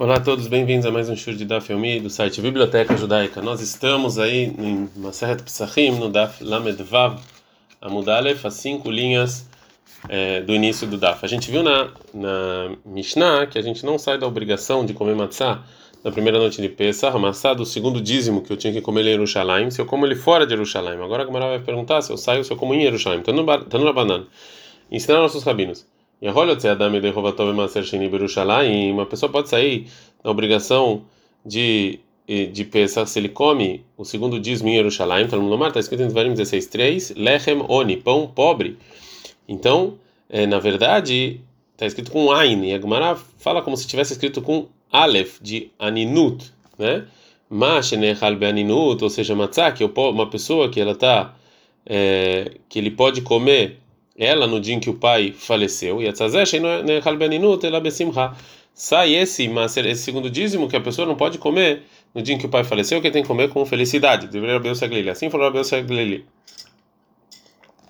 [0.00, 3.42] Olá a todos, bem-vindos a mais um show de Daf Yomi do site Biblioteca Judaica.
[3.42, 7.20] Nós estamos aí em Maseret Pesachim, no Daf Lamed Vav
[7.82, 9.46] Amudalef, as cinco linhas
[10.08, 11.22] é, do início do Daf.
[11.22, 15.14] A gente viu na, na Mishnah que a gente não sai da obrigação de comer
[15.14, 15.62] matzah
[16.02, 19.10] na primeira noite de Pesach, matzah do segundo dízimo que eu tinha que comer em
[19.10, 20.94] Jerusalém, se eu como ele fora de Jerusalém.
[20.94, 23.18] Agora a Gamara vai perguntar se eu saio, se eu como em Jerusalém.
[23.18, 24.26] Então no tá banana.
[24.90, 25.86] Ensinar nossos rabinos.
[26.20, 26.32] E a
[28.92, 29.86] uma pessoa pode sair
[30.22, 31.02] da obrigação
[31.44, 32.00] de
[32.46, 34.76] de Pesach se ele come o segundo dízimo em
[35.22, 38.78] então no está escrito em Devarim 16:3, lechem oni, pão pobre.
[39.48, 41.40] Então, é, na verdade,
[41.72, 45.72] está escrito com Ain, e a Gemara fala como se tivesse escrito com Aleph, de
[45.76, 47.04] Aninut, né?
[49.02, 51.34] Ou seja, matzah, que uma pessoa que ela tá,
[51.84, 53.80] é, que ele pode comer
[54.20, 56.12] ela no dia em que o pai faleceu, e
[58.74, 59.50] sai esse,
[59.86, 61.82] esse segundo dízimo que a pessoa não pode comer
[62.14, 64.28] no dia em que o pai faleceu, que tem que comer com felicidade.
[65.10, 66.26] Assim falou Rabi Saglili.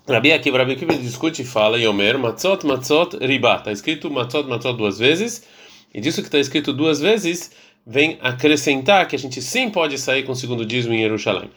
[0.07, 3.57] Rabi Akiva, Rabi Akiva discute e fala, Yomer, matzot, matzot, riba.
[3.57, 5.45] Está escrito matzot, matzot duas vezes,
[5.93, 7.51] e disso que está escrito duas vezes,
[7.91, 11.49] vem acrescentar que a gente sim pode sair com o segundo dízimo em Jerusalém.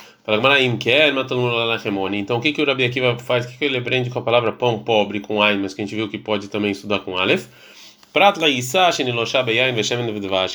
[2.18, 3.44] Então, o que, que o Rabi Akiva faz?
[3.44, 5.84] O que, que ele aprende com a palavra pão pobre, com Ain, mas que a
[5.84, 7.46] gente viu que pode também estudar com Aleph?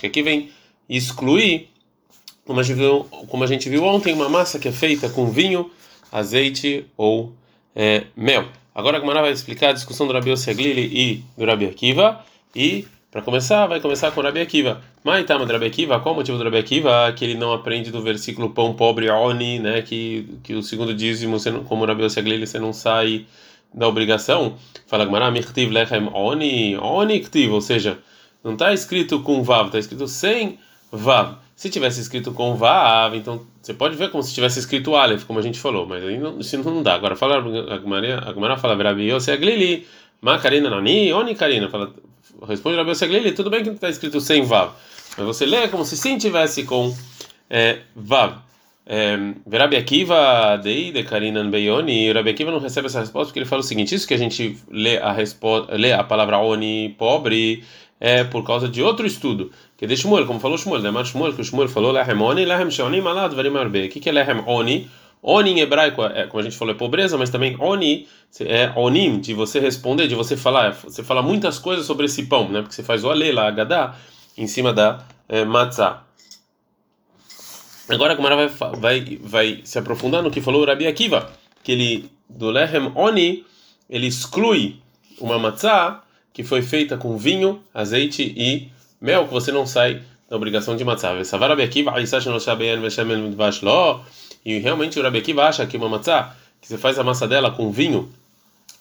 [0.06, 0.50] Aqui vem
[0.90, 1.70] excluir,
[2.46, 5.28] como a, gente viu, como a gente viu ontem, uma massa que é feita com
[5.28, 5.72] vinho,
[6.12, 7.32] azeite ou
[7.74, 8.46] é, mel.
[8.76, 12.86] Agora a Gamara vai explicar a discussão do Rabi Oseglili e do Rabi Akiva e
[13.12, 14.82] para começar, vai começar com Rabi Akiva.
[15.04, 17.12] Maitama do Rabi Akiva, qual o motivo do Rabi Akiva?
[17.14, 19.82] Que ele não aprende do versículo pão pobre oni, né?
[19.82, 23.26] Que, que o segundo dízimo, você não, como Rabi Oseglili, você não sai
[23.74, 24.56] da obrigação.
[24.86, 27.98] Fala Gamara, mirtiv lechem oni, oni ktiv, ou seja,
[28.44, 30.60] não está escrito com vav, está escrito sem
[30.92, 31.38] vav.
[31.56, 35.40] Se tivesse escrito com vav, então você pode ver como se tivesse escrito aleph, como
[35.40, 36.94] a gente falou, mas aí não, isso não dá.
[36.94, 39.86] Agora fala a Gamara fala Rabi Oseglili,
[40.22, 41.94] ma karina nani, oni karina, fala
[42.48, 44.72] responde Rabi Seglili, tudo bem que está escrito sem Vav,
[45.18, 46.96] mas você lê como se sim tivesse com
[47.50, 48.38] é, Vav.
[48.92, 49.18] É,
[49.56, 53.46] Rabi Akiva, Dei, de Karinan Beyoni, e Rabi Akiva não recebe essa resposta porque ele
[53.46, 57.64] fala o seguinte: isso que a gente lê a, resposta, lê a palavra Oni, pobre,
[58.00, 60.90] é por causa de outro estudo, que é de Shmuel, como falou Shmuel, né?
[60.90, 63.86] Mas Shmuel, que o Shmuel falou, Lehem Oni, Lehem Shoni, Malad, Varim Arbe.
[63.86, 64.90] O que é Lehem Oni?
[65.22, 68.08] Oni em hebraico, é, como a gente falou, é pobreza, mas também Oni
[68.42, 70.74] é Onim, de você responder, de você falar.
[70.74, 72.62] Você fala muitas coisas sobre esse pão, né?
[72.62, 73.96] Porque você faz o ale lá, Agadá,
[74.38, 76.04] em cima da é, matzah.
[77.90, 78.48] Agora a Gemara vai,
[78.78, 81.30] vai, vai se aprofundar no que falou o Rabi Akiva,
[81.64, 83.46] que ele, do Lehem Oni,
[83.90, 84.80] ele exclui
[85.20, 88.70] uma matzah que foi feita com vinho, azeite e
[89.02, 91.14] mel, que você não sai da obrigação de matzah.
[91.14, 91.92] Rabi Akiva,
[94.46, 97.52] e realmente o Rabi Akiva acha que uma matzá, que você faz a massa dela
[97.52, 98.10] com vinho,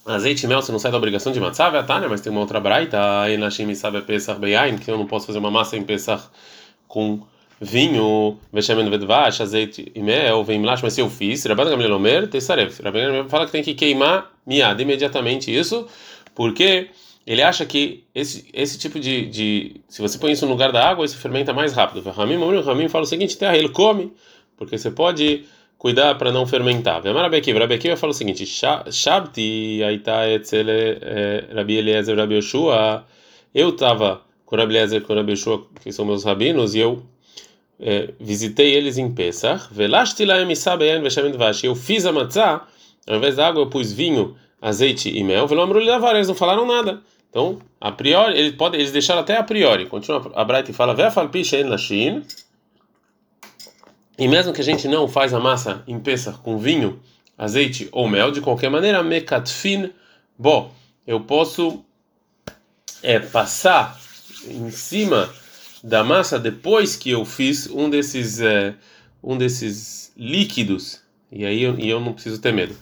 [0.06, 2.06] azeite e mel, você não sai da obrigação de matzá, tá, né?
[2.08, 2.98] mas tem uma outra braita,
[3.28, 6.24] Enashim sabe Pesach Beyain, que eu não posso fazer uma massa em Pesach
[6.86, 7.20] com
[7.60, 12.80] vinho, Veshemen Vedvash, azeite e mel, vem mas se eu fiz, Rabban Gamliel Omer, Tessarev.
[12.82, 15.86] Rabban fala que tem que queimar miad imediatamente isso,
[16.34, 16.88] porque
[17.26, 19.80] ele acha que esse, esse tipo de, de.
[19.88, 22.08] Se você põe isso no lugar da água, isso fermenta mais rápido.
[22.10, 24.12] Ramim, o Ramim fala o seguinte: terra, ele come
[24.58, 25.44] porque você pode
[25.78, 27.00] cuidar para não fermentar.
[27.06, 33.06] Akiva, Rabi Akiva fala o seguinte: Shabti aita etzele eh, Rabi Eliezer Rabi Yoshua.
[33.54, 37.02] Eu estava com Rabi Eliezer com Rabi Yoshua, que são meus rabinos, e eu
[37.80, 39.68] é, visitei eles em Pesach.
[39.70, 41.64] Velashti laem isabeyan veshemen dvash.
[41.64, 42.66] Eu fiz a matzah,
[43.06, 45.46] ao invés da água eu pus vinho, azeite e mel.
[45.46, 47.00] Velo amru levar, eles não falaram nada.
[47.30, 49.86] Então, a priori, eles, podem, eles deixaram até a priori.
[49.86, 52.22] Continua a Bright e fala: Vefal pishen lashin.
[54.18, 57.00] E mesmo que a gente não faz a massa em peça com vinho,
[57.36, 59.92] azeite ou mel, de qualquer maneira, mekatfin,
[60.36, 60.74] bom,
[61.06, 61.84] eu posso
[63.02, 63.98] é, passar
[64.44, 65.32] em cima
[65.84, 68.74] da massa depois que eu fiz um desses é,
[69.22, 71.00] um desses líquidos
[71.30, 72.74] e aí eu, e eu não preciso ter medo.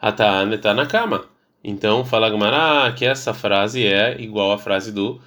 [0.00, 1.26] Hatane tá na cama.
[1.62, 5.20] Então fala Gamara que essa frase é igual à frase do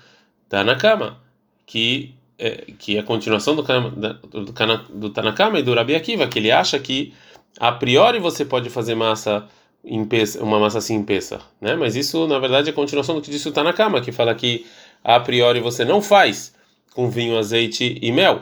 [0.48, 1.20] tá na cama,
[1.66, 4.46] que é, que é a continuação do, do,
[4.90, 7.14] do Tanakama e do Rabi Akiva, que ele acha que
[7.60, 9.48] a priori você pode fazer massa
[9.84, 11.76] em peça, uma massa assim em peça, né?
[11.76, 14.66] Mas isso na verdade é a continuação do que disse o Tanakama, que fala que
[15.04, 16.54] a priori você não faz
[16.94, 18.42] com vinho, azeite e mel.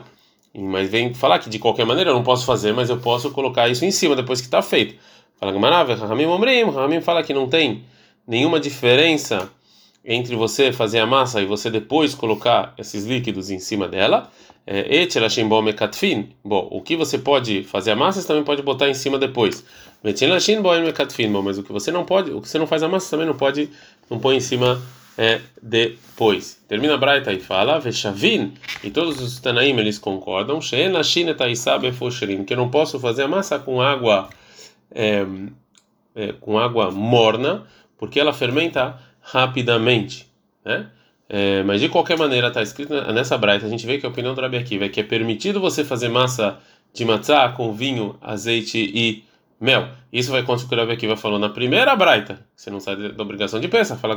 [0.54, 3.68] Mas vem falar que de qualquer maneira eu não posso fazer, mas eu posso colocar
[3.68, 4.94] isso em cima depois que está feito.
[5.38, 7.84] Fala Gamarav, Ramim Omrim, Ramim fala que não tem
[8.26, 9.50] nenhuma diferença
[10.06, 14.30] entre você fazer a massa e você depois colocar esses líquidos em cima dela.
[16.44, 19.64] Bom, o que você pode fazer a massa, você também pode botar em cima depois.
[20.02, 23.36] Mas o que você não pode, o que você não faz a massa, também não
[23.36, 23.68] pode,
[24.08, 24.80] não põe em cima
[25.18, 26.62] é, depois.
[26.68, 28.54] Termina a Braita e fala, Veshavin,
[28.84, 34.28] e todos os Tanaim eles concordam, que eu não posso fazer a massa com água,
[34.94, 35.26] é,
[36.14, 37.66] é, com água morna,
[37.98, 40.26] porque ela fermenta rapidamente,
[40.64, 40.88] né?
[41.28, 44.32] É, mas de qualquer maneira está escrito nessa braita, a gente vê que a opinião
[44.32, 46.58] do Rabi Akiva é que é permitido você fazer massa
[46.94, 49.24] de matzá com vinho, azeite e
[49.60, 49.88] mel.
[50.12, 52.46] Isso vai contra o que o Rabi Akiva falou na primeira braita.
[52.54, 53.96] Você não sai da obrigação de pensar.
[53.96, 54.14] Fala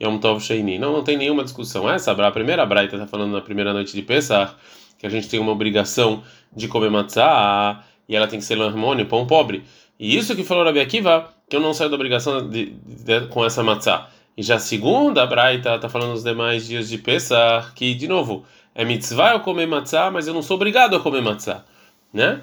[0.00, 0.42] Yom Tov.
[0.78, 1.90] Não, não tem nenhuma discussão.
[1.90, 4.54] Essa a primeira braita está falando na primeira noite de Pesach
[4.98, 6.22] que a gente tem uma obrigação
[6.54, 9.64] de comer matzá e ela tem que ser harmônio, pão pobre.
[9.98, 13.26] E isso que falou Rabi Akiva, que eu não saio da obrigação de, de, de,
[13.28, 14.08] com essa matzá.
[14.36, 18.44] E já a segunda braita está falando nos demais dias de Pesach, que, de novo,
[18.74, 21.64] é mitzvah eu comer matzah, mas eu não sou obrigado a comer matzah,
[22.12, 22.42] né?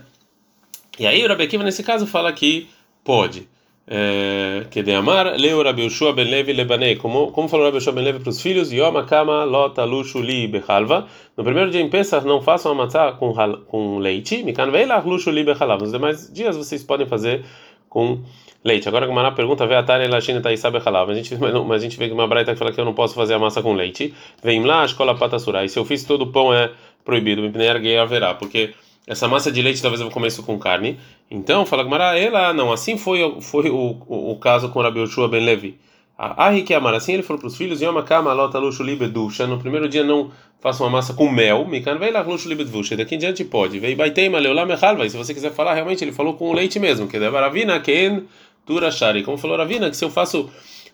[0.99, 2.67] E aí o Rabi Akiva, nesse caso, fala que
[3.03, 3.47] pode.
[3.87, 7.93] É, que de amar, leu Rabi Yoshua ben Levi lebanei, como, como falou Rabi Yoshua
[7.93, 11.07] ben Levi para os filhos, Yom akama lota lushu li bechalva,
[11.37, 13.31] no primeiro dia em Pesach não façam a matzah com,
[13.67, 17.45] com leite, mikan veilach lushu li bechalva, nos demais dias vocês podem fazer
[17.87, 18.44] com leite.
[18.87, 21.83] Agora, como a pergunta, vê a Tânia Lachina Taissabe Halal, mas a gente mas a
[21.83, 23.73] gente vê que uma braita que fala que eu não posso fazer a massa com
[23.73, 24.11] leite.
[24.43, 25.63] Vem lá, a escola patassura.
[25.63, 26.71] E se eu fiz todo o pão é
[27.03, 28.73] proibido, me haverá, porque
[29.05, 30.97] essa massa de leite talvez eu isso com carne.
[31.29, 35.27] Então, fala Gmará, ela não, assim foi foi o, o, o caso com Rabi Yoshua
[35.27, 35.77] ben Levi.
[36.17, 39.45] Ah, que amar assim ele falou para os filhos: Yoma kama lota luxo libe dusha.
[39.45, 40.31] No primeiro dia não
[40.61, 41.67] faça uma massa com mel.
[41.67, 42.95] Mikan vei lá luxo libe dusha.
[42.95, 43.79] Daqui em diante pode.
[43.79, 44.29] Vei baitei.
[44.29, 47.05] E se você quiser falar, realmente ele falou com o leite mesmo.
[47.07, 48.23] Que deva ravina ken
[48.65, 49.23] Turashari.
[49.23, 50.49] Como falou Ravina, que se eu faço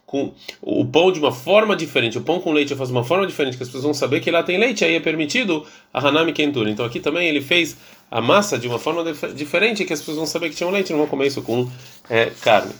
[0.05, 3.03] com o pão de uma forma diferente, o pão com leite eu faço de uma
[3.03, 6.05] forma diferente, que as pessoas vão saber que lá tem leite, aí é permitido a
[6.05, 6.69] Hanami Kentura.
[6.69, 7.77] Então aqui também ele fez
[8.09, 10.91] a massa de uma forma diferente, que as pessoas vão saber que tinha um leite,
[10.91, 11.69] não vão comer isso com
[12.09, 12.73] é, carne.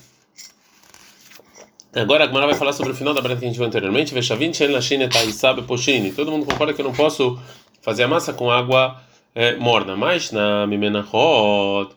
[1.93, 4.13] Agora a Gmara vai falar sobre o final da breta que a gente viu anteriormente.
[4.13, 6.11] Veshavin Chen Taisabe Poshini.
[6.11, 7.38] Todo mundo concorda que eu não posso
[7.81, 9.01] fazer a massa com água
[9.35, 11.93] é, morna, mas na Mimenachot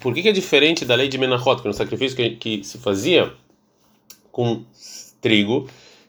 [0.00, 2.64] por que, que, é diferente da lei de Menachot, que era um sacrifício que, que,
[2.64, 3.32] se fazia
[4.30, 4.64] com
[5.20, 5.68] trigo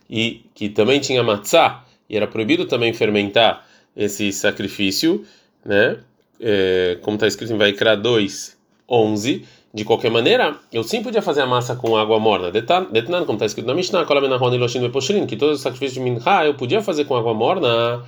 [0.10, 5.26] e que também tinha matzá, e era proibido também fermentar esse sacrifício,
[5.66, 6.00] né?
[6.40, 8.58] É, como está escrito em Vaikra 2,
[8.90, 9.46] 11.
[9.74, 12.52] De qualquer maneira, eu sim podia fazer a massa com água morna.
[12.52, 17.06] Detanando, como está escrito na Mishnah, que todos os sacrifícios de Minha eu podia fazer
[17.06, 18.04] com água morna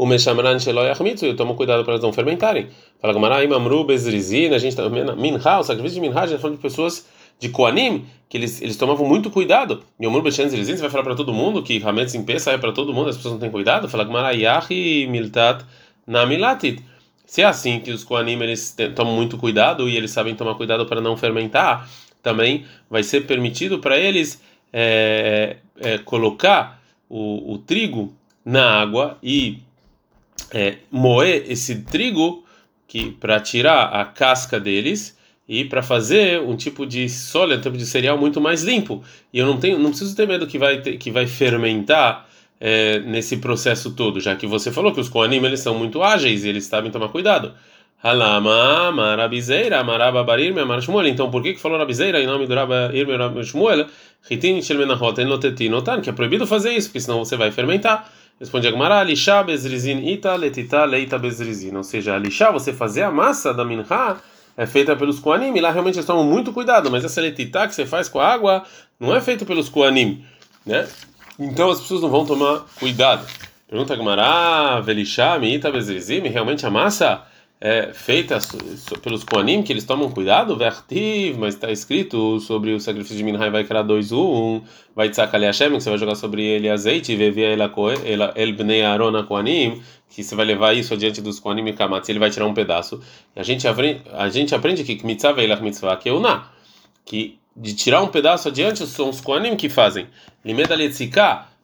[0.00, 2.68] o Meshamran Sheloy Achmitzu, eu tomo cuidado para elas não fermentarem.
[2.98, 6.40] Fala Gamara, Imamru Bezrizina, a gente está Minha, o sacrifício de Minha, a gente está
[6.40, 7.06] falando de pessoas
[7.38, 9.82] de Koanim, que eles, eles tomavam muito cuidado.
[10.00, 12.72] E o Muro você vai falar para todo mundo que Hametz em Pesa é para
[12.72, 13.90] todo mundo, as pessoas não têm cuidado.
[13.90, 15.66] Fala Gamara, Yahi Miltat
[16.06, 16.82] Namilatit.
[17.26, 20.86] Se é assim que os Koanim eles tomam muito cuidado e eles sabem tomar cuidado
[20.86, 21.86] para não fermentar,
[22.22, 24.40] também vai ser permitido para eles
[24.72, 29.58] é, é, colocar o, o trigo na água e
[30.52, 32.44] é, moer esse trigo
[32.86, 35.16] que para tirar a casca deles
[35.48, 39.02] e para fazer um tipo de sólido, um tipo de cereal muito mais limpo.
[39.32, 42.28] E eu não tenho, não preciso ter medo que vai ter, que vai fermentar
[42.60, 46.44] é, nesse processo todo, já que você falou que os coanim eles são muito ágeis
[46.44, 47.54] e eles sabem tomar cuidado.
[48.02, 51.06] Halama, marabizeira, marababarir, marashmuel.
[51.06, 53.86] Então, por que que falou rabizeira em nome do rabair, marashmuel?
[54.22, 58.10] Ritin shelmenahot enotetiноtan, que é proibido fazer isso, porque senão você vai fermentar.
[58.40, 61.76] Responde Agmará, lixá bezrizin ita letita leita bezrizin.
[61.76, 63.84] Ou seja, lixá, você fazer a massa da minha
[64.56, 67.74] é feita pelos koanim, e lá realmente eles tomam muito cuidado, mas essa letita que
[67.74, 68.64] você faz com a água
[68.98, 70.24] não é feita pelos koanim,
[70.64, 70.88] né?
[71.38, 73.26] Então as pessoas não vão tomar cuidado.
[73.68, 77.22] Pergunta Agmará, velixá, ita bezrizin, realmente a massa
[77.60, 78.38] é, feita
[79.02, 83.50] pelos Koanim, que eles tomam cuidado, vertiv, mas está escrito sobre o sacrifício de Minhai
[83.50, 84.62] vai criar 2 1,
[84.96, 89.82] vai tzakale Hashem, que você vai jogar sobre ele azeite, vevia el bnei Aaron Koanim,
[90.08, 93.00] que você vai levar isso adiante dos Koanim e Kamatz, ele vai tirar um pedaço.
[93.36, 96.50] E a gente a gente aprende que mitzvah veilach mitzvah na
[97.04, 100.06] que de tirar um pedaço adiante são os Koanim que fazem.
[100.42, 100.76] Limeda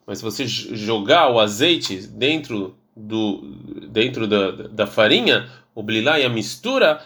[0.06, 3.42] mas se você jogar o azeite dentro do
[3.88, 7.00] dentro da, da farinha o blilá e a mistura,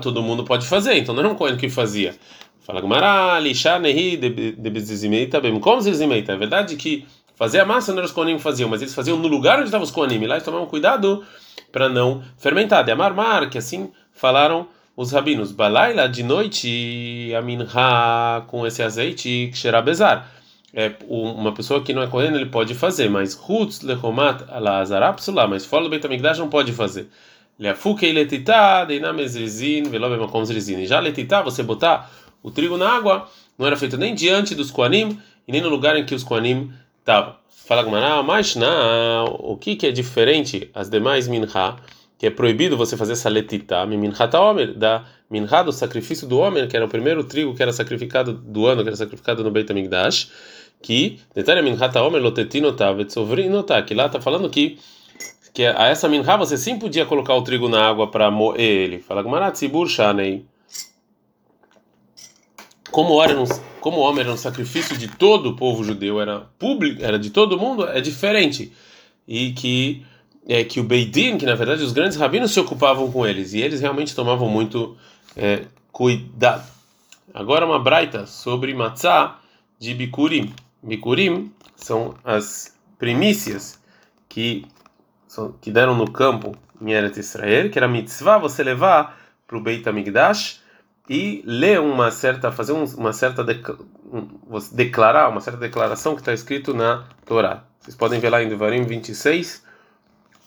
[0.00, 2.16] todo mundo pode fazer, então não era um Cohen que fazia.
[2.58, 6.32] Fala Gmará, lixar nehi de bezizimeita bem como zizimeita.
[6.32, 9.16] É verdade que fazer a massa não era os Kohanim que faziam, mas eles faziam
[9.16, 10.26] no lugar onde estavam os Kohanim.
[10.26, 11.24] Lá eles tomavam cuidado
[11.70, 12.84] para não fermentar.
[12.84, 17.40] De amarmar, que assim falaram os rabinos, balaila de noite, a
[18.48, 19.50] com esse azeite,
[19.80, 20.28] bezar.
[20.74, 25.46] É, uma pessoa que não é correndo ele pode fazer, mas Hutz lechomat ala psula,
[25.46, 27.08] mas fora do Beit HaMikdash não pode fazer.
[27.58, 30.84] Leafukei letitá, deinamezrizin, velobemakom zrizin.
[30.84, 32.10] Já letitá, você botar
[32.42, 35.96] o trigo na água, não era feito nem diante dos Koanim e nem no lugar
[35.96, 36.70] em que os Koanim
[37.00, 37.34] estavam.
[37.48, 41.46] Fala Gmará, mas na o que que é diferente as demais minha,
[42.16, 46.66] que é proibido você fazer essa letitá, minha taomer, da minha do sacrifício do homem,
[46.68, 49.70] que era o primeiro trigo que era sacrificado do ano, que era sacrificado no Beit
[49.70, 50.30] HaMikdash,
[50.80, 54.78] que detalhe minha taomer lotetinotav etzovrinotá, que lá está falando que
[55.52, 58.98] que a essa minha você sim podia colocar o trigo na água para moer ele.
[59.00, 60.44] Fala Gmará, tzibur shanei
[62.90, 63.44] como era um,
[63.80, 67.30] como o homem era um sacrifício de todo o povo judeu, era público, era de
[67.30, 68.72] todo mundo, é diferente.
[69.26, 70.04] E que
[70.48, 73.60] é que o Beidin, que na verdade os grandes rabinos se ocupavam com eles e
[73.60, 74.96] eles realmente tomavam muito
[75.36, 76.66] é, cuidado.
[77.34, 79.38] Agora uma braita sobre matzá
[79.78, 80.52] de bikurim.
[80.82, 83.80] Bikurim são as primícias
[84.28, 84.66] que
[85.60, 89.88] que deram no campo em Eretz Israel, que era mitzvah você levar para o Beit
[89.88, 90.60] HaMikdash
[91.08, 93.44] e ler uma certa, fazer uma certa
[94.72, 97.64] declarar, uma certa declaração que está escrito na Torá.
[97.80, 99.64] Vocês podem ver lá em Devarim 26,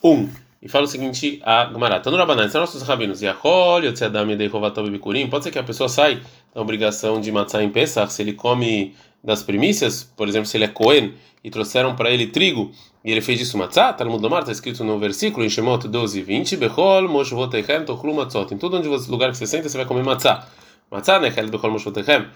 [0.03, 0.29] 1.
[0.61, 2.00] E fala o seguinte a Gemara.
[2.00, 3.21] Tanura Banan, são nossos rabinos.
[3.23, 5.27] Yachol, Yotzeadam, Yedei, Rovatom, Bikurim.
[5.27, 6.21] Pode ser que a pessoa saia
[6.53, 10.66] da obrigação de matzah em Pesach se ele come das primícias, por exemplo, se ele
[10.66, 11.13] é Cohen
[11.44, 12.72] e trouxeram para ele trigo
[13.04, 16.58] e ele fez isso matzah, Talmud Lomar está escrito no versículo em Shemot 12, 20,
[16.58, 18.54] Bechol, Moshvotechem, Tochlu Matzot.
[18.54, 20.48] Em todo onde você, lugar que você senta, você vai comer matzah.
[20.92, 22.28] Matzah, né, Bechol Moshvotechem,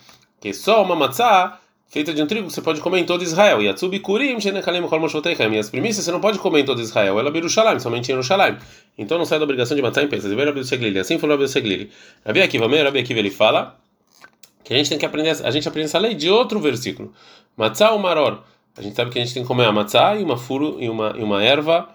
[0.42, 3.62] que só uma matzah feita de um trigo você pode comer em todo Israel.
[3.62, 5.54] E Atsubi Kurim, Shenechalem Bechol Moshvotechem.
[5.54, 8.58] E as primícias você não pode comer em todo Israel, ela Birushalayim, somente em Yerushalayim.
[8.98, 10.98] Então não sai da obrigação de matzah em Seglili.
[10.98, 11.92] Assim falou Rabi Seglili.
[12.26, 13.78] Rabi Akiva, Rabi Akiva, ele fala
[14.66, 17.14] que a gente tem que aprender, a gente aprende essa lei de outro versículo.
[17.56, 18.42] Matzah ou maror.
[18.76, 20.90] A gente sabe que a gente tem que comer a matzah e uma furo e
[20.90, 21.88] uma, e uma erva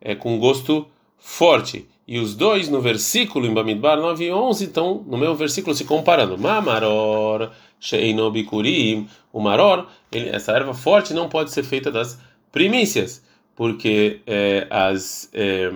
[0.00, 1.88] é, com gosto forte.
[2.06, 5.84] E os dois no versículo em Bamidbar 9 e 11 estão no meu versículo se
[5.84, 6.36] comparando.
[6.36, 9.08] Mamaror, Sheinobikurim.
[9.32, 12.18] O maror, ele, essa erva forte não pode ser feita das
[12.50, 13.22] primícias,
[13.54, 15.30] porque é, as.
[15.32, 15.70] É,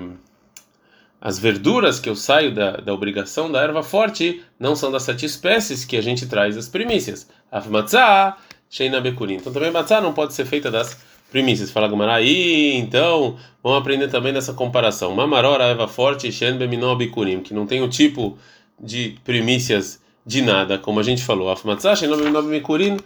[1.25, 5.25] as verduras que eu saio da, da obrigação da erva forte não são das sete
[5.25, 7.29] espécies que a gente traz as primícias.
[7.51, 8.37] Afmatzah,
[8.69, 9.35] Sheina Bekurim.
[9.35, 10.99] Então também matzah não pode ser feita das
[11.31, 11.71] primícias.
[11.71, 15.15] Fala Gumara, aí então vamos aprender também nessa comparação.
[15.15, 18.37] Mamarora, erva forte, Shen Beminó Bekurim, que não tem o tipo
[18.81, 21.53] de primícias de nada, como a gente falou.
[21.53, 22.97] Afmatzah, Sheina Beminó Bekurim.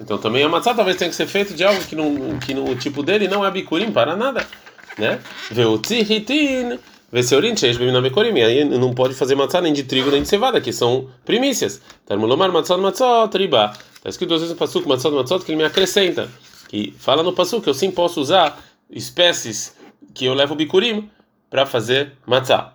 [0.00, 2.70] Então também a matzah talvez tenha que ser feito de algo que, não, que no,
[2.70, 4.46] o tipo dele não é bikurim para nada,
[4.96, 5.20] né?
[5.50, 6.78] Veutzihitin
[7.12, 8.40] Veseurin, Sheish Bimina Bekorim.
[8.40, 11.80] Aí não pode fazer matzá nem de trigo nem de cevada, que são primícias.
[12.06, 13.72] Tarmulomar matzot matzot riba.
[13.96, 16.28] Está escrito duas vezes no Pasuk matzot matzot que ele me acrescenta.
[16.68, 19.76] Que fala no Pasuk que eu sim posso usar espécies
[20.14, 21.10] que eu levo bikurim
[21.48, 22.74] para fazer matzá.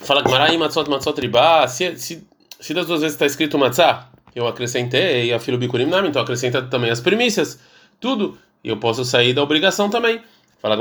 [0.00, 1.66] Fala Gmarai matzot matzot riba.
[1.66, 2.26] Se, se,
[2.60, 6.62] se das duas vezes está escrito matzá, eu acrescentei a filo bikurim não, então acrescenta
[6.62, 7.58] também as primícias,
[7.98, 8.38] tudo.
[8.62, 10.22] E eu posso sair da obrigação também.
[10.64, 10.78] Fala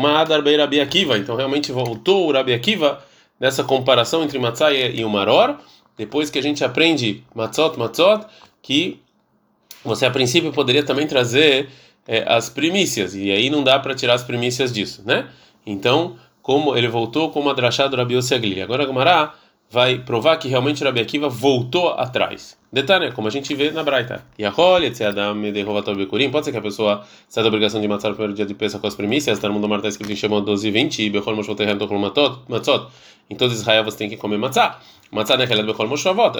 [0.57, 1.17] Rabi Akiva.
[1.17, 3.03] Então realmente voltou o Rabi Akiva
[3.37, 5.57] nessa comparação entre Matzah e o Maror.
[5.97, 8.25] Depois que a gente aprende Matzot, Matzot,
[8.61, 9.01] que
[9.83, 11.67] você a princípio poderia também trazer
[12.07, 13.13] é, as primícias.
[13.13, 15.27] E aí não dá para tirar as primícias disso, né?
[15.65, 18.15] Então, como ele voltou como a drachá do Rabi.
[18.61, 19.35] Agora Gamará
[19.69, 22.57] vai provar que realmente o Rabi Akiva voltou atrás.
[22.73, 24.25] Detalhe, como a gente vê na Braita.
[25.07, 26.31] Adam, Derrovatov Bekurim.
[26.31, 28.79] Pode ser que a pessoa saia da obrigação de matar o primeiro dia de peça
[28.79, 29.37] com as primícias.
[29.37, 31.03] Está no mundo Marta escrito em Shemot 12 e 20.
[31.03, 32.87] E Bechol Moshotehem Tochol Matzot.
[33.29, 34.79] Em todo Israel você tem que comer matzah.
[35.11, 36.31] Matzah é aquela Bechol Moshavot.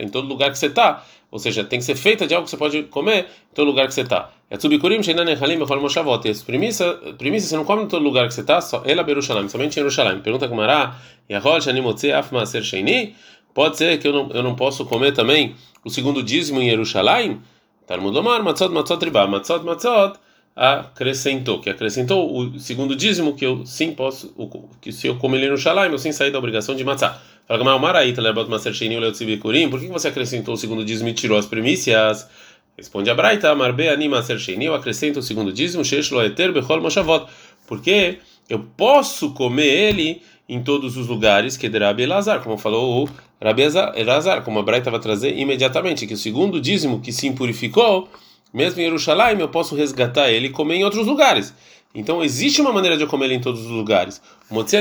[0.00, 1.04] Em todo lugar que você está.
[1.30, 3.86] Ou seja, tem que ser feita de algo que você pode comer em todo lugar
[3.86, 4.30] que você está.
[4.50, 6.26] Yatsubikurim, Sheinan Echalim, Bechol Moshavot.
[6.26, 9.02] E as primícias, primícias você não come em todo lugar que você está, só ela
[9.02, 10.20] Berushalayim, somente em Yerushalayim.
[10.20, 10.96] Pergunta com Mará.
[11.30, 13.14] Yahol, Shanimotze, Af Maser Sheini.
[13.54, 15.54] Pode ser que eu não, eu não posso comer também
[15.84, 17.40] o segundo dízimo em Jerusalém?
[17.86, 19.26] Talmud Lomar, Matzot, Matzot, Ribá.
[19.26, 20.18] Matzot, Matzot
[20.54, 24.32] acrescentou, que acrescentou o segundo dízimo que eu sim posso,
[24.80, 27.20] que se eu comer em Jerusalém, eu sim sair da obrigação de matzah.
[27.48, 31.08] Fala, mas o Maraíta, Lebot Maser Sheini, Leotzibikurim, por que você acrescentou o segundo dízimo
[31.08, 32.28] e tirou as primícias?
[32.76, 36.80] Responde a Braita, Marbe Anima Maser Sheini, eu acrescento o segundo dízimo, Shesh Loeter Bechol
[36.80, 37.26] Moshavot,
[37.66, 38.18] porque
[38.48, 43.08] eu posso comer ele em todos os lugares que Rabi Elazar, como falou o
[43.42, 43.62] Rabi
[43.96, 48.08] Elazar, como a Braita vai trazer imediatamente, que o segundo dízimo que se impurificou
[48.52, 51.54] mesmo em Jerusalém eu posso resgatar ele e comer em outros lugares.
[51.94, 54.20] Então existe uma maneira de eu comer ele em todos os lugares.
[54.50, 54.74] Mas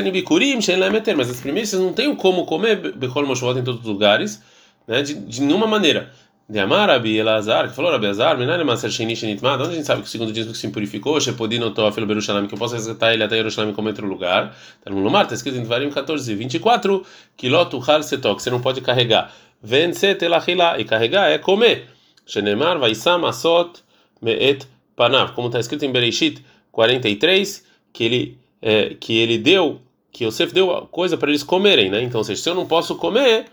[1.30, 4.42] as primícias não tem como comer Bechol Moshovot em todos os lugares,
[4.88, 6.12] né, de, de nenhuma maneira.
[6.52, 9.86] De Amar Rabi Elazar, que falou Rabi Elazar, Menane Maser Sheni Shenitmad, onde a gente
[9.86, 13.14] sabe que o segundo dízimo que se purificou, Shepodino Toafel Berushalam, que eu posso resgatar
[13.14, 14.54] ele até Jerusalém como outro lugar.
[14.86, 17.06] No Lumar, está escrito em Tvarim 14, 24,
[17.38, 19.34] Kilot Uchal Setok, você não pode carregar.
[19.64, 21.88] Vence Telachila, e carregar é comer.
[22.26, 23.82] Shenemar Vaisam Asot
[24.22, 26.44] Meet Panav, como está escrito em Bereshit
[26.74, 29.80] 43, que ele, é, que ele deu,
[30.12, 32.04] que Yosef deu coisa para eles comerem, né?
[32.04, 33.46] Então, ou seja, se eu não posso comer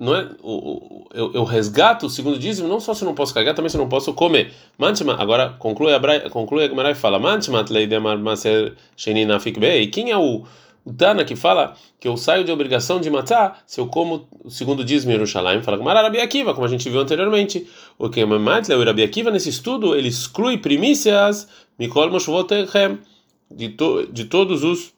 [0.00, 3.34] não é, o, eu, eu, resgato o segundo dízimo não só se eu não posso
[3.34, 4.52] carregar, também se eu não posso comer.
[4.78, 7.64] Mantima, agora conclui a conclui a Gemara e fala: Mantima
[9.40, 9.88] fikbei.
[9.88, 10.44] Quem é o,
[10.84, 14.50] o Tana que fala que eu saio de obrigação de matar se eu como o
[14.50, 15.62] segundo dízimo em Jerusalém?
[15.62, 17.66] Fala Gemara Rabi Akiva, como a gente viu anteriormente.
[17.98, 21.48] O que é o Rabi Akiva nesse estudo ele exclui primícias
[21.78, 22.98] mikol moshvotechem
[23.50, 24.94] de, to, de todos os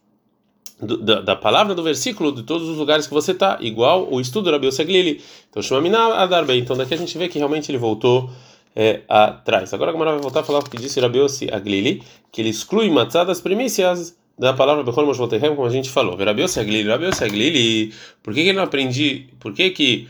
[0.81, 4.47] da, da, palavra do versículo de todos os lugares que você está, igual o estudo
[4.47, 5.21] do Rabi Seglili.
[5.49, 6.59] Então, Shumamina Adarbe.
[6.59, 8.31] Então, daqui a gente vê que realmente ele voltou
[8.75, 9.73] é, atrás.
[9.73, 11.21] Agora, a Gamara vai voltar a falar o que disse Rabi
[11.53, 12.03] Aglili,
[12.33, 16.17] que ele exclui matzah das primícias da palavra Bechol Moshvotehem, como a gente falou.
[16.17, 20.09] Rabi Aglili, Rabi Aglili, por que, que ele não aprende, por que, que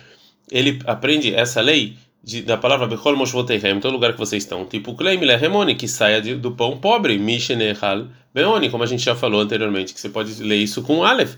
[0.50, 1.96] ele aprende essa lei?
[2.24, 4.64] De, da palavra Bechol Moshvoteichem, todo lugar que vocês estão.
[4.64, 9.14] Tipo Kleim Lehemoni, que saia de, do pão pobre, Mishenechal Beoni, como a gente já
[9.14, 11.34] falou anteriormente, que você pode ler isso com Aleph,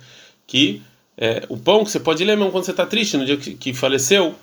[0.47, 0.81] que
[1.19, 3.55] é, o pão que você pode ler mesmo quando você está triste, no dia que,
[3.55, 4.35] que faleceu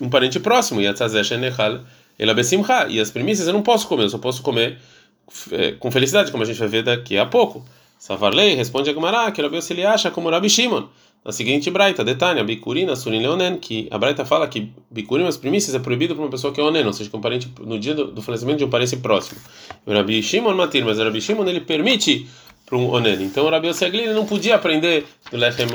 [0.00, 1.80] um parente próximo, Yatzazeh Shenechal
[2.18, 4.78] Elabesimcha, e as primícias eu não posso comer, eu só posso comer
[5.50, 7.64] é, com felicidade, como a gente vai ver daqui a pouco.
[7.98, 10.86] Savarlei responde a Gemara que Rabi se ele acha como Rabi Shimon.
[11.22, 15.36] Na seguinte braita, detalhe, a bikurina surin leonen, que a braita fala que bicurim, as
[15.36, 17.78] primícias, é proibido para uma pessoa que é onen, ou seja, que um parente, no
[17.78, 19.38] dia do, do falecimento de um parente próximo.
[19.84, 22.26] O Rabi Shimon matir, mas o Rabi Shimon ele permite
[22.64, 23.22] para um onen.
[23.22, 25.66] Então o Rabi Osegli não podia aprender do lechem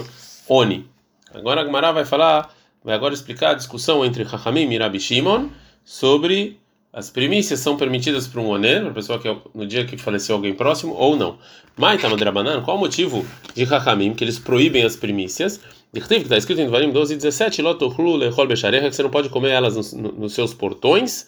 [0.50, 0.88] oni.
[1.32, 2.52] Agora a Gemara vai falar,
[2.84, 5.50] vai agora explicar a discussão entre Chachamim e Rabi Shimon
[5.84, 6.58] sobre
[6.96, 10.34] as primícias são permitidas para um onen, uma pessoa que é no dia que faleceu
[10.34, 11.38] alguém próximo, ou não.
[11.76, 15.60] Mas, Tamadrabanan, qual o motivo de Hakamim que eles proíbem as primícias?
[15.94, 19.92] Que está escrito em Devarim 12 e 17, que você não pode comer elas nos,
[19.92, 21.28] nos seus portões.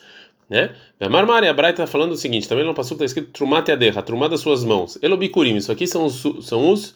[0.49, 0.73] Né?
[1.09, 4.29] Marmari, a Braita está falando o seguinte: também no passo está escrito Trumate Aderra, Trumá
[4.29, 4.97] das suas mãos.
[5.01, 6.95] Elobikurim, isso aqui são os, são os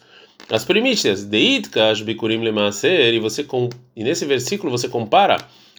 [0.50, 1.26] as primícias.
[1.26, 5.36] Deitkash Bikurim Lemaser, e você com, e nesse versículo você compara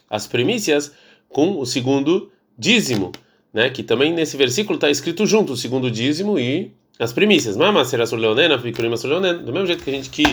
[0.07, 0.93] as primícias
[1.27, 3.11] com o segundo dízimo,
[3.53, 3.69] né?
[3.69, 7.57] Que também nesse versículo está escrito junto o segundo dízimo e as primícias.
[7.57, 10.23] Mama será leonena, do mesmo jeito que a gente que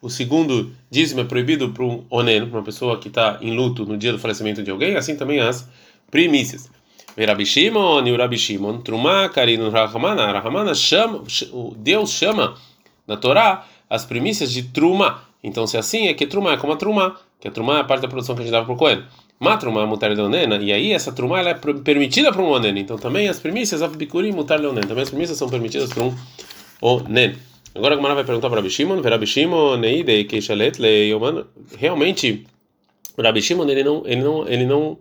[0.00, 3.86] o segundo dízimo é proibido para um onen, para uma pessoa que está em luto
[3.86, 5.68] no dia do falecimento de alguém, assim também as
[6.10, 6.68] primícias.
[7.16, 11.22] Rabi Shimon Rabi Shimon, Trumá, Karinu, Rahamana, Rahamana chama,
[11.76, 12.54] Deus chama
[13.06, 15.22] na Torá as primícias de Truma.
[15.44, 17.84] Então, se assim, é que Truma é como a Truma, que a Truma é a
[17.84, 19.04] parte da produção que a gente dava para o Cohen.
[19.42, 22.78] Matruma mutar leonena, e aí essa truma ela é permitida para um onen.
[22.78, 26.14] Então também as primícias, avbikurim mutar leonen, também as primícias são permitidas para um
[26.80, 27.34] onen.
[27.74, 31.44] Agora a Gamara vai perguntar para Rabi Shimon, Rabi Shimon, neide, keishalet, leioman.
[31.76, 32.46] Realmente,
[33.18, 34.98] Rabi Shimon, ele não, ele não, ele não,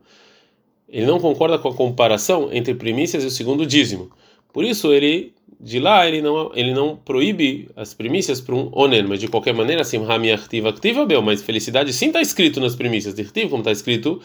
[0.89, 4.09] ele não concorda com a comparação entre primícias e o segundo dízimo.
[4.53, 9.03] Por isso ele de lá ele não ele não proíbe as primícias para um onen,
[9.03, 9.97] mas de qualquer maneira assim
[10.33, 14.21] ativa ativa bel, mas felicidade sim está escrito nas primícias, dirtiv como está escrito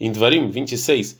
[0.00, 1.18] em Dvarim 26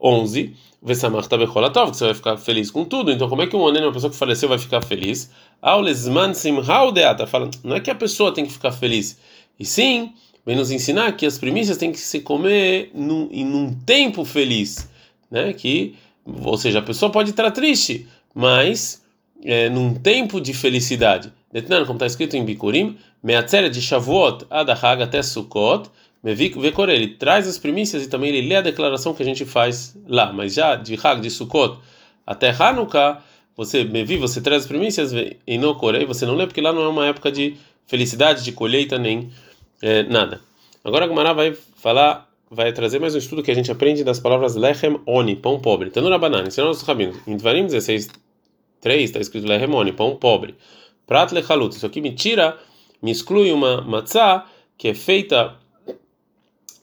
[0.00, 3.10] 11, Vesamach Tabecholatov, que você vai ficar feliz com tudo.
[3.10, 5.30] Então, como é que um onen, uma pessoa que faleceu, vai ficar feliz?
[5.62, 9.18] Aulesman Simhau Deata, fala, não é que a pessoa tem que ficar feliz,
[9.58, 10.12] e sim,
[10.44, 14.88] vem nos ensinar que as primícias têm que se comer num, em um tempo feliz,
[15.30, 15.52] né?
[15.52, 15.94] Que,
[16.26, 19.02] ou seja, a pessoa pode estar triste, mas
[19.44, 21.32] é, num tempo de felicidade.
[21.52, 25.90] Detnan, como está escrito em Bikurim, Meatzeret de Shavuot Adahag até Sukkot,
[26.22, 29.96] Vekor, ele traz as primícias e também ele lê a declaração que a gente faz
[30.08, 30.32] lá.
[30.32, 31.78] Mas já de Hag, de Sukkot
[32.26, 33.22] até Hanukkah,
[33.56, 35.12] você Mevi, você traz as primícias
[35.46, 38.52] e no Corei, você não lê porque lá não é uma época de felicidade, de
[38.52, 39.30] colheita, nem
[39.80, 40.40] é, nada.
[40.84, 44.20] Agora a Gumara vai falar, vai trazer mais um estudo que a gente aprende das
[44.20, 45.90] palavras Lechem Oni, pão pobre.
[45.90, 47.16] Tanura banana, ensinou nossos rabinos.
[47.26, 48.08] Em Dvarim 16,
[48.80, 50.54] 3 está escrito Lehemoni, pão pobre.
[51.06, 52.56] Prat lechalut, isso aqui me tira,
[53.02, 54.46] me exclui uma matzá
[54.78, 55.54] que é feita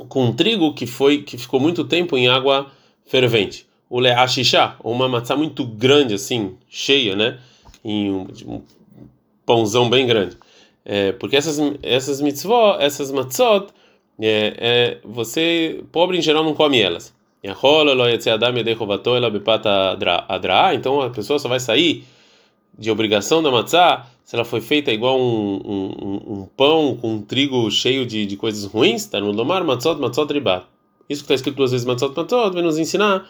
[0.10, 2.72] com trigo que foi que ficou muito tempo em água
[3.06, 3.66] fervente.
[3.90, 7.40] O leachishá, uma matzá muito grande assim, cheia, né?
[7.84, 8.62] Em um, um
[9.46, 10.38] pãozão bem grande.
[10.86, 13.68] É, porque essas essas mitzvot, essas matzot,
[14.20, 17.14] é, é, você pobre em geral não come elas.
[20.76, 22.06] Então a pessoa só vai sair
[22.78, 27.70] de obrigação da matzá se ela foi feita igual um, um, um pão com trigo
[27.70, 29.06] cheio de, de coisas ruins.
[29.06, 30.66] Tá no domar matzot matzot ribat.
[31.10, 33.28] Isso que está escrito duas vezes matzot matzot vai nos ensinar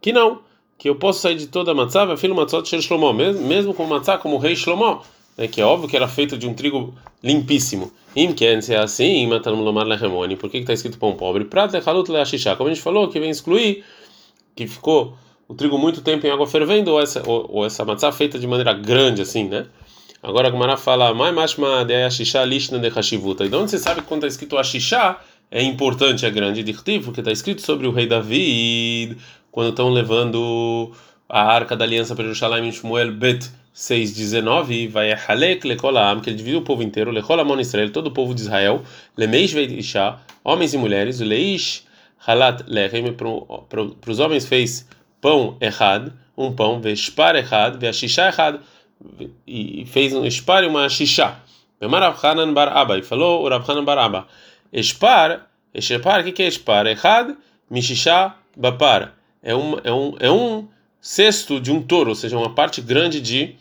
[0.00, 0.40] que não,
[0.76, 3.84] que eu posso sair de toda a matzá, filho matzot shel Shlomo, mesmo, mesmo com
[3.84, 5.02] matzá como rei Shlomo,
[5.38, 7.92] né, que é óbvio que era feito de um trigo limpíssimo.
[8.16, 10.36] Im se é assim, matando lomar lehemoni.
[10.36, 11.44] Por que está escrito pão pobre?
[11.44, 12.56] Prata halut leashisha.
[12.56, 13.84] Como a gente falou, que vem excluir
[14.56, 18.10] que ficou o trigo muito tempo em água fervendo ou essa ou, ou essa matzá
[18.10, 19.66] feita de maneira grande assim, né?
[20.20, 23.46] Agora a Gemara fala, "Mai mashma de ashisha lishna de hashivuta".
[23.46, 25.16] Então onde você sabe que quando está escrito ashisha
[25.50, 29.16] é importante, é grande dirtiv, porque está escrito sobre o rei David
[29.52, 30.90] quando estão levando
[31.28, 33.48] a arca da aliança para Jerusalém em Shmuel Bet
[33.78, 38.34] 6:19 vai halek lekolam que ele dividiu o povo inteiro lekolamon Israel todo o povo
[38.34, 38.82] de Israel
[39.16, 41.84] lemeish veisha homens e mulheres leish
[42.26, 44.84] halat lechem para os homens fez
[45.20, 48.58] pão errado um pão vespar errado veashisha errado
[49.46, 51.36] e fez um espar e uma shisha
[51.80, 54.26] Bemar Rabchanan bar Abba e falou o Rabchanan bar Abba
[54.72, 57.36] espar espar que que é espar errado
[57.70, 60.66] mishisha bapar é um é um é um
[61.00, 63.56] cesto de um touro ou seja uma parte grande de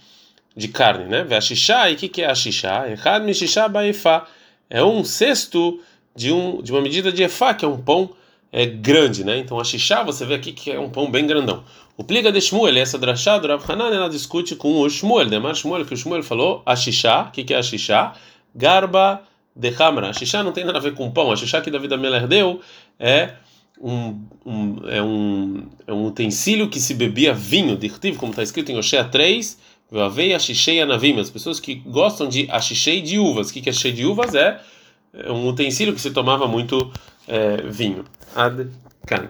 [0.58, 1.24] de carne, né?
[1.24, 2.91] Ve'ashisha, e o que, que é ashisha?
[2.91, 4.26] Echad mishisha ba'efá.
[4.67, 5.80] É um cesto
[6.15, 8.10] de, um, de uma medida de efá, que é um pão
[8.52, 9.38] é, grande, né?
[9.38, 11.63] Então, ashisha, você vê aqui que é um pão bem grandão.
[11.96, 15.56] O pliga de Shmuel, essa drachá do Rav Hanan, ela discute com o Shmuel, demar
[15.56, 18.13] Shmuel, que o Shmuel falou, ashisha, o que, que é ashisha?
[18.56, 19.22] Garba
[19.56, 20.10] de hamra.
[20.10, 21.32] Ashisha não tem nada a ver com pão.
[21.32, 22.62] Ashisha que Davi Ameler deu
[23.00, 23.34] é
[23.80, 27.78] um, um, é, um, é um utensílio que se bebia vinho,
[28.17, 29.58] como está escrito em Oshea 3,
[29.89, 33.50] Vavei ashishei anavim, as pessoas que gostam de ashishei de uvas.
[33.50, 34.36] O que é ashishei de uvas?
[34.36, 34.60] É
[35.30, 36.91] um utensílio que se tomava muito
[37.28, 38.04] é, vinho.
[38.36, 38.67] Ad
[39.06, 39.30] kan.